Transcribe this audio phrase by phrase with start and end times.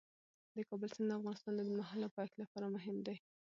[0.55, 3.15] د کابل سیند د افغانستان د اوږدمهاله پایښت لپاره مهم دی.